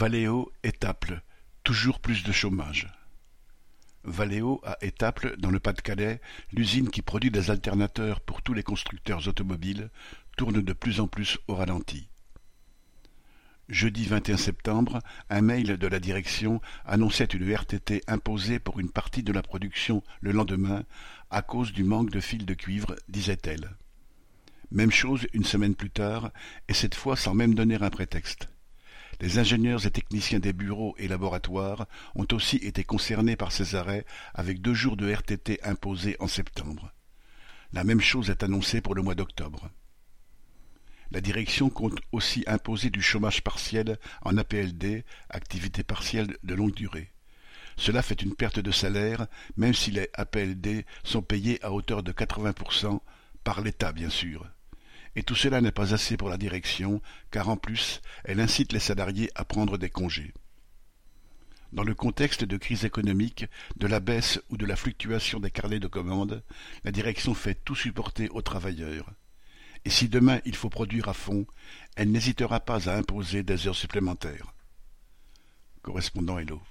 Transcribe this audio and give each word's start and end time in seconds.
Valeo 0.00 0.52
Étaples, 0.62 1.22
toujours 1.64 1.98
plus 1.98 2.22
de 2.22 2.30
chômage. 2.30 2.86
Valeo 4.04 4.60
à 4.64 4.78
Étaples, 4.80 5.34
dans 5.38 5.50
le 5.50 5.58
Pas-de-Calais, 5.58 6.20
l'usine 6.52 6.88
qui 6.88 7.02
produit 7.02 7.32
des 7.32 7.50
alternateurs 7.50 8.20
pour 8.20 8.40
tous 8.40 8.54
les 8.54 8.62
constructeurs 8.62 9.26
automobiles, 9.26 9.90
tourne 10.36 10.62
de 10.62 10.72
plus 10.72 11.00
en 11.00 11.08
plus 11.08 11.36
au 11.48 11.56
ralenti. 11.56 12.08
Jeudi 13.68 14.04
21 14.04 14.36
septembre, 14.36 15.00
un 15.30 15.40
mail 15.40 15.76
de 15.76 15.86
la 15.88 15.98
direction 15.98 16.60
annonçait 16.84 17.24
une 17.24 17.52
RTT 17.52 18.02
imposée 18.06 18.60
pour 18.60 18.78
une 18.78 18.92
partie 18.92 19.24
de 19.24 19.32
la 19.32 19.42
production 19.42 20.04
le 20.20 20.30
lendemain 20.30 20.84
à 21.30 21.42
cause 21.42 21.72
du 21.72 21.82
manque 21.82 22.10
de 22.10 22.20
fils 22.20 22.46
de 22.46 22.54
cuivre, 22.54 22.94
disait-elle. 23.08 23.76
Même 24.70 24.92
chose 24.92 25.26
une 25.32 25.44
semaine 25.44 25.74
plus 25.74 25.90
tard, 25.90 26.30
et 26.68 26.74
cette 26.74 26.94
fois 26.94 27.16
sans 27.16 27.34
même 27.34 27.56
donner 27.56 27.82
un 27.82 27.90
prétexte. 27.90 28.48
Les 29.20 29.38
ingénieurs 29.38 29.84
et 29.84 29.90
techniciens 29.90 30.38
des 30.38 30.52
bureaux 30.52 30.94
et 30.98 31.08
laboratoires 31.08 31.86
ont 32.14 32.26
aussi 32.32 32.56
été 32.56 32.84
concernés 32.84 33.36
par 33.36 33.50
ces 33.50 33.74
arrêts 33.74 34.06
avec 34.32 34.60
deux 34.60 34.74
jours 34.74 34.96
de 34.96 35.10
RTT 35.10 35.58
imposés 35.64 36.16
en 36.20 36.28
septembre. 36.28 36.92
La 37.72 37.82
même 37.84 38.00
chose 38.00 38.30
est 38.30 38.44
annoncée 38.44 38.80
pour 38.80 38.94
le 38.94 39.02
mois 39.02 39.16
d'octobre. 39.16 39.70
La 41.10 41.20
direction 41.20 41.68
compte 41.68 41.98
aussi 42.12 42.44
imposer 42.46 42.90
du 42.90 43.02
chômage 43.02 43.42
partiel 43.42 43.98
en 44.22 44.36
APLD, 44.36 45.04
activité 45.30 45.82
partielle 45.82 46.36
de 46.44 46.54
longue 46.54 46.74
durée. 46.74 47.12
Cela 47.76 48.02
fait 48.02 48.22
une 48.22 48.34
perte 48.34 48.58
de 48.58 48.70
salaire, 48.70 49.26
même 49.56 49.74
si 49.74 49.90
les 49.90 50.10
APLD 50.14 50.84
sont 51.04 51.22
payés 51.22 51.62
à 51.64 51.72
hauteur 51.72 52.02
de 52.02 52.12
80%, 52.12 53.00
par 53.42 53.62
l'État 53.62 53.92
bien 53.92 54.10
sûr. 54.10 54.46
Et 55.18 55.24
tout 55.24 55.34
cela 55.34 55.60
n'est 55.60 55.72
pas 55.72 55.94
assez 55.94 56.16
pour 56.16 56.28
la 56.28 56.38
direction, 56.38 57.02
car 57.32 57.48
en 57.48 57.56
plus, 57.56 58.02
elle 58.22 58.38
incite 58.38 58.72
les 58.72 58.78
salariés 58.78 59.32
à 59.34 59.44
prendre 59.44 59.76
des 59.76 59.90
congés. 59.90 60.32
Dans 61.72 61.82
le 61.82 61.92
contexte 61.92 62.44
de 62.44 62.56
crise 62.56 62.84
économique, 62.84 63.46
de 63.74 63.88
la 63.88 63.98
baisse 63.98 64.40
ou 64.48 64.56
de 64.56 64.64
la 64.64 64.76
fluctuation 64.76 65.40
des 65.40 65.50
carnets 65.50 65.80
de 65.80 65.88
commandes, 65.88 66.44
la 66.84 66.92
direction 66.92 67.34
fait 67.34 67.56
tout 67.64 67.74
supporter 67.74 68.28
aux 68.28 68.42
travailleurs. 68.42 69.10
Et 69.84 69.90
si 69.90 70.08
demain 70.08 70.38
il 70.44 70.54
faut 70.54 70.70
produire 70.70 71.08
à 71.08 71.14
fond, 71.14 71.48
elle 71.96 72.12
n'hésitera 72.12 72.60
pas 72.60 72.88
à 72.88 72.96
imposer 72.96 73.42
des 73.42 73.66
heures 73.66 73.74
supplémentaires. 73.74 74.54
Correspondant 75.82 76.38
Hello. 76.38 76.62